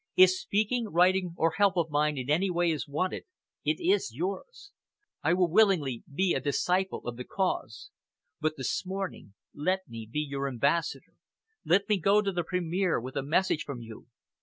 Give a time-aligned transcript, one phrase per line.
[0.15, 3.25] If speaking, writing, or help of mine in any way is wanted,
[3.63, 4.71] it is yours.
[5.21, 7.91] I will willingly be a disciple of the cause.
[8.39, 11.17] But this morning let me be your ambassador.
[11.63, 14.07] Let me go to the Premier with a message from you.